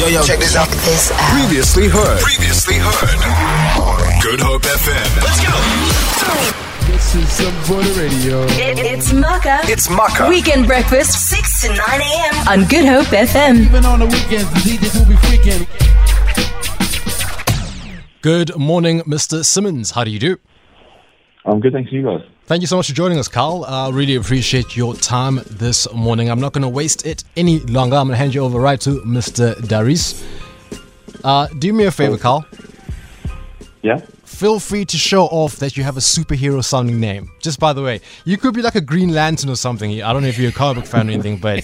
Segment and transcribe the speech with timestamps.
[0.00, 0.66] Yo, yo, check this out.
[0.66, 1.18] This out.
[1.38, 2.20] Previously heard.
[2.20, 3.20] Previously heard.
[4.22, 5.16] Good Hope FM.
[5.20, 5.52] Let's go.
[6.90, 8.40] This is some Border Radio.
[8.44, 9.60] It, it's Mucka.
[9.64, 10.26] It's Mucka.
[10.26, 12.48] Weekend breakfast, 6 to 9 a.m.
[12.48, 13.60] on Good Hope FM.
[13.60, 15.68] Even on the weekends, the DJs will be freaking.
[18.22, 19.44] Good morning, Mr.
[19.44, 19.90] Simmonds.
[19.90, 20.38] How do you do?
[21.44, 22.22] I'm good, thanks you guys.
[22.50, 23.64] Thank you so much for joining us, Kyle.
[23.64, 26.28] I uh, really appreciate your time this morning.
[26.28, 27.94] I'm not going to waste it any longer.
[27.94, 29.54] I'm going to hand you over right to Mr.
[29.68, 30.26] Darius.
[31.22, 32.44] Uh, do me a favor, Kyle.
[33.82, 33.98] Yeah?
[34.24, 37.30] Feel free to show off that you have a superhero sounding name.
[37.40, 40.02] Just by the way, you could be like a Green Lantern or something.
[40.02, 41.62] I don't know if you're a comic book fan or anything, but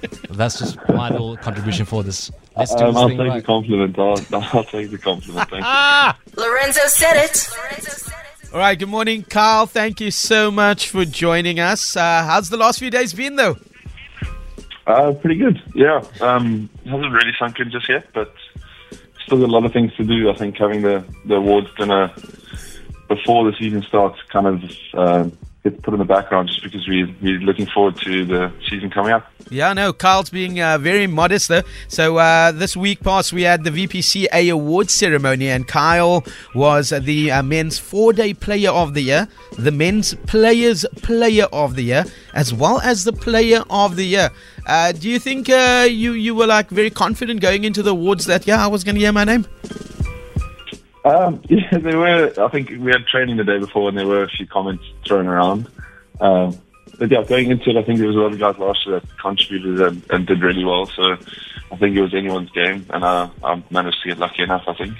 [0.30, 2.32] that's just my little contribution for this.
[2.56, 3.98] Let's do Um, this I'll thing take the compliment.
[4.00, 4.16] I'll,
[4.52, 5.48] I'll take the compliment.
[5.48, 6.42] Thank you.
[6.42, 7.48] Lorenzo said it.
[8.54, 9.66] All right, good morning, Kyle.
[9.66, 11.96] Thank you so much for joining us.
[11.96, 13.56] Uh, how's the last few days been, though?
[14.86, 15.60] Uh, pretty good.
[15.74, 16.04] Yeah.
[16.20, 18.32] Um, hasn't really sunk in just yet, but
[19.24, 20.30] still got a lot of things to do.
[20.30, 22.12] I think having the, the awards dinner
[23.08, 24.62] before the season starts kind of
[24.94, 25.28] uh,
[25.64, 29.12] gets put in the background just because we, we're looking forward to the season coming
[29.12, 29.26] up.
[29.50, 31.62] Yeah, no, Kyle's being uh, very modest, though.
[31.88, 36.22] So uh, this week past, we had the WPCA awards ceremony, and Kyle
[36.54, 41.82] was the uh, men's four-day player of the year, the men's players player of the
[41.82, 42.04] year,
[42.34, 44.30] as well as the player of the year.
[44.66, 48.24] Uh, do you think uh, you you were like very confident going into the awards
[48.24, 49.46] that yeah I was going to hear my name?
[51.04, 52.32] Um, yeah, there were.
[52.38, 55.26] I think we had training the day before, and there were a few comments thrown
[55.26, 55.68] around.
[56.20, 56.58] Um,
[56.98, 59.00] but yeah, going into it, I think there was a lot of guys last year
[59.00, 60.86] that contributed and, and did really well.
[60.86, 61.16] So
[61.72, 64.64] I think it was anyone's game, and uh, I managed to get lucky enough.
[64.66, 64.94] I think.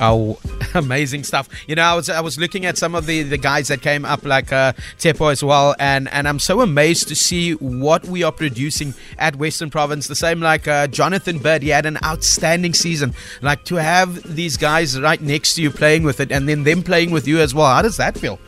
[0.00, 0.38] Oh,
[0.74, 1.48] amazing stuff!
[1.66, 4.04] You know, I was I was looking at some of the, the guys that came
[4.04, 8.22] up, like uh, Tepo as well, and, and I'm so amazed to see what we
[8.22, 10.08] are producing at Western Province.
[10.08, 13.14] The same like uh, Jonathan Bird, he had an outstanding season.
[13.40, 16.82] Like to have these guys right next to you playing with it, and then them
[16.82, 17.72] playing with you as well.
[17.74, 18.38] How does that feel?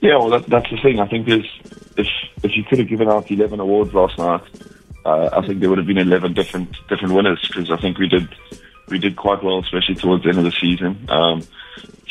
[0.00, 1.00] Yeah, well, that, that's the thing.
[1.00, 1.48] I think there's
[1.96, 2.06] if
[2.42, 4.42] if you could have given out 11 awards last night,
[5.04, 8.08] uh, I think there would have been 11 different different winners because I think we
[8.08, 8.28] did
[8.88, 11.06] we did quite well, especially towards the end of the season.
[11.08, 11.42] Um,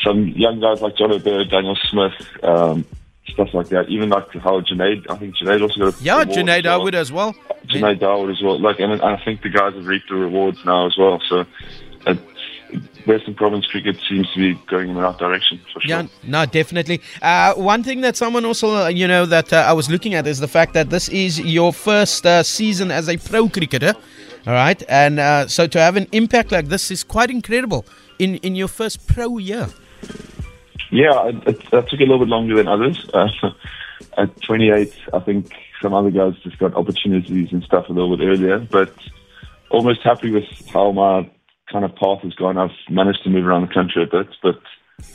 [0.02, 2.84] some young guys like John Bird, Daniel Smith, um,
[3.28, 3.88] stuff like that.
[3.88, 6.80] Even like how Junaid, I think Junaid also got a Yeah, award Junaid as well.
[6.80, 7.34] Dawood as well.
[7.66, 8.60] Junaid Dawood as well.
[8.60, 11.20] Like, and, I think the guys have reaped the rewards now as well.
[11.28, 11.44] So.
[13.06, 15.88] Western Province cricket seems to be going in the right direction for sure.
[15.88, 17.00] Yeah, no, definitely.
[17.22, 20.26] Uh, one thing that someone also, uh, you know, that uh, I was looking at
[20.26, 23.94] is the fact that this is your first uh, season as a pro cricketer.
[24.46, 27.84] All right, and uh, so to have an impact like this is quite incredible
[28.18, 29.68] in in your first pro year.
[30.90, 33.08] Yeah, it, it, that took a little bit longer than others.
[33.12, 33.28] Uh,
[34.16, 35.52] at 28, I think
[35.82, 38.94] some other guys just got opportunities and stuff a little bit earlier, but
[39.70, 41.28] almost happy with how my
[41.70, 42.56] kind of path has gone.
[42.56, 44.60] I've managed to move around the country a bit, but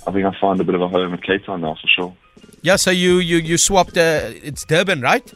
[0.06, 2.16] I think I found a bit of a home at Cape Town now for sure.
[2.62, 3.98] Yeah, so you you you swapped.
[3.98, 5.34] Uh, it's Durban, right?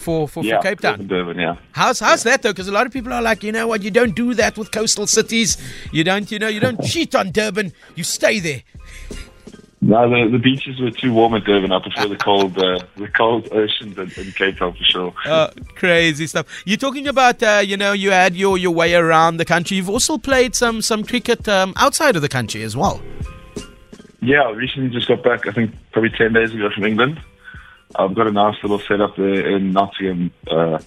[0.00, 1.06] For for, yeah, for Cape Town.
[1.06, 1.56] Durban, yeah.
[1.72, 2.52] How's how's that though?
[2.52, 4.72] Because a lot of people are like, you know what, you don't do that with
[4.72, 5.58] coastal cities.
[5.92, 7.72] You don't, you know, you don't cheat on Durban.
[7.96, 8.62] You stay there.
[9.82, 11.72] No, the, the beaches were too warm at Durban.
[11.72, 15.14] I prefer the cold, uh, the cold oceans in, in Cape Town for sure.
[15.24, 16.46] Uh, crazy stuff.
[16.66, 19.78] You're talking about, uh, you know, you had your, your way around the country.
[19.78, 23.00] You've also played some some cricket um, outside of the country as well.
[24.20, 27.18] Yeah, I recently just got back, I think probably 10 days ago from England.
[27.96, 30.78] I've got a nice little setup there in Nottingham uh,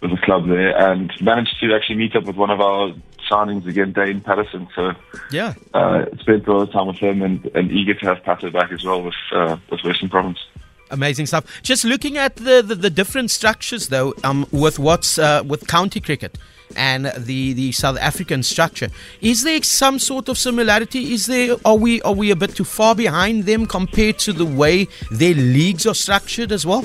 [0.00, 2.92] with a club there and managed to actually meet up with one of our
[3.30, 4.68] signings again, Dane Paterson.
[4.74, 4.92] So
[5.30, 5.54] Yeah.
[5.74, 8.70] uh, spent a lot of time with him and, and eager to have Pato back
[8.72, 10.38] as well with, uh, with Western Province.
[10.90, 11.60] Amazing stuff.
[11.62, 16.00] Just looking at the, the, the different structures though, um, with what's uh, with county
[16.00, 16.38] cricket
[16.74, 18.88] and the, the South African structure,
[19.20, 21.12] is there some sort of similarity?
[21.12, 24.44] Is there are we are we a bit too far behind them compared to the
[24.44, 26.84] way their leagues are structured as well?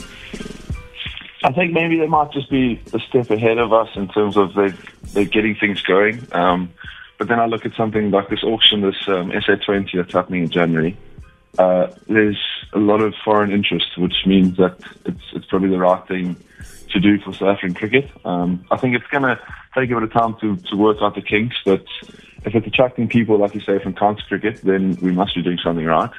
[1.43, 4.53] I think maybe they might just be a step ahead of us in terms of
[4.53, 4.73] they
[5.13, 6.27] they're getting things going.
[6.31, 6.71] Um,
[7.17, 10.49] but then I look at something like this auction, this um, SA20 that's happening in
[10.49, 10.97] January.
[11.57, 12.39] Uh, there's
[12.73, 16.35] a lot of foreign interest, which means that it's it's probably the right thing
[16.93, 18.09] to do for South African cricket.
[18.25, 19.39] Um, I think it's going to
[19.75, 21.83] take a bit of time to, to work out the kinks, but
[22.45, 25.59] if it's attracting people, like you say, from county cricket, then we must be doing
[25.63, 26.11] something right.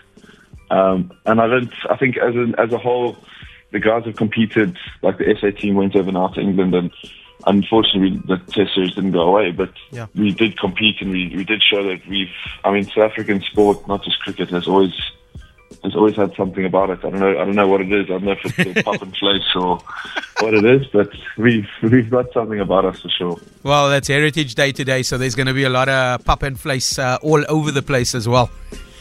[0.71, 1.73] Um, and I don't.
[1.91, 3.17] I think as a, as a whole,
[3.73, 4.79] the guys have competed.
[5.03, 6.91] Like the SA team went over now to England, and
[7.47, 9.51] unfortunately the Test series didn't go away.
[9.51, 10.07] But Yeah.
[10.15, 12.31] we did compete, and we, we did show that we've.
[12.65, 14.95] I mean, South African sport, not just cricket, has always
[15.83, 16.99] has always had something about it.
[17.05, 17.31] I don't know.
[17.31, 18.07] I don't know what it is.
[18.07, 19.79] I don't know if it's the pap and vleis or
[20.41, 23.39] what it is, but we've we've got something about us for sure.
[23.63, 26.57] Well, that's Heritage Day today, so there's going to be a lot of pap and
[26.57, 28.51] vleis uh, all over the place as well.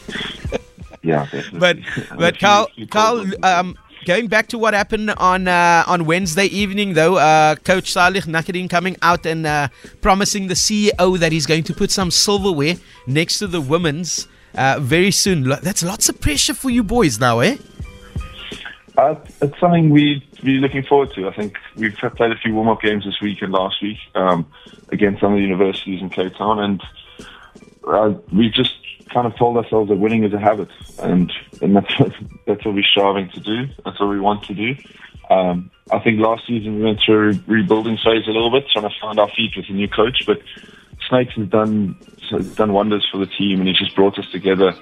[1.02, 1.58] Yeah, definitely.
[1.58, 1.78] But
[2.16, 7.16] but Kyle, Kyle, um, going back to what happened on uh, on Wednesday evening, though,
[7.16, 9.68] uh, Coach Salieg Nackerdien coming out and uh,
[10.00, 12.76] promising the CEO that he's going to put some silverware
[13.06, 15.48] next to the women's uh, very soon.
[15.48, 17.56] That's lots of pressure for you boys now, eh?
[18.96, 21.28] Uh, it's something we be looking forward to.
[21.28, 24.46] I think we've played a few warm up games this week and last week um,
[24.90, 26.82] against some of the universities in Cape Town, and
[27.86, 28.74] uh, we just
[29.12, 31.32] kind of told ourselves that winning is a habit, and
[31.62, 32.12] and that's what,
[32.46, 33.66] that's what we're striving to do.
[33.84, 34.74] That's what we want to do.
[35.30, 38.88] Um, I think last season we went through a rebuilding phase a little bit, trying
[38.88, 40.40] to find our feet with a new coach, but
[41.12, 41.94] Snakes has done
[42.54, 44.74] done wonders for the team, and he's just brought us together.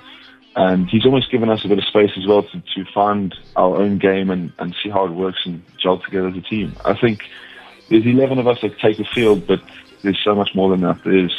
[0.54, 3.74] And he's almost given us a bit of space as well to, to find our
[3.76, 6.76] own game and, and see how it works and gel together as a team.
[6.84, 7.24] I think
[7.88, 9.60] there's 11 of us that take the field, but
[10.02, 11.02] there's so much more than that.
[11.02, 11.34] There's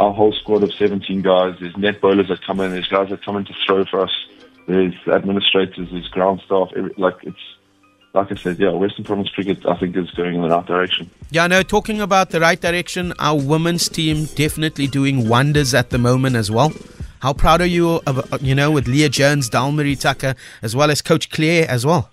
[0.00, 1.54] our whole squad of 17 guys.
[1.60, 2.72] There's net bowlers that come in.
[2.72, 4.12] There's guys that come in to throw for us.
[4.66, 5.88] There's administrators.
[5.92, 6.70] There's ground staff.
[6.76, 7.36] Every, like it's
[8.14, 8.70] like I said, yeah.
[8.70, 11.10] Western Province cricket, I think, is going in the right direction.
[11.30, 15.98] Yeah, no, talking about the right direction, our women's team definitely doing wonders at the
[15.98, 16.72] moment as well.
[17.20, 20.90] How proud are you of, uh, you know, with Leah Jones, Dalmarie Tucker, as well
[20.90, 22.10] as Coach Claire as well?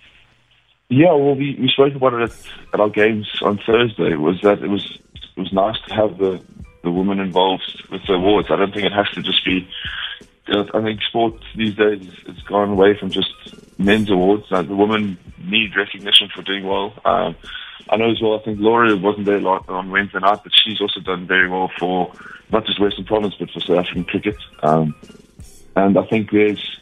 [0.89, 2.35] Yeah, well, we, we spoke about it at,
[2.73, 4.15] at our games on Thursday.
[4.15, 6.41] Was that it was it was nice to have the
[6.83, 8.49] the women involved with the awards.
[8.49, 9.69] I don't think it has to just be.
[10.47, 13.31] I think sport these days has gone away from just
[13.77, 14.45] men's awards.
[14.51, 16.93] Uh, the women need recognition for doing well.
[17.05, 17.35] Um,
[17.89, 18.39] I know as well.
[18.39, 22.13] I think Laura wasn't there on Wednesday night, but she's also done very well for
[22.51, 24.37] not just Western Province but for South African cricket.
[24.61, 24.95] Um,
[25.75, 26.79] and I think there's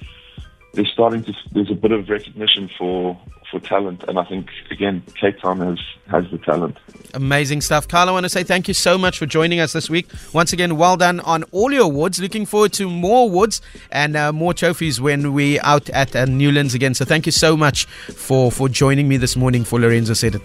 [0.74, 3.20] there's starting to there's a bit of recognition for
[3.50, 6.78] for talent, and I think again Cape Town has has the talent.
[7.14, 7.88] Amazing stuff.
[7.88, 10.08] Kyle, I want to say thank you so much for joining us this week.
[10.34, 12.20] Once again, well done on all your awards.
[12.20, 13.62] Looking forward to more awards
[13.92, 16.94] and uh, more trophies when we out at uh, Newlands again.
[16.94, 20.42] So thank you so much for, for joining me this morning for Lorenzo Said It.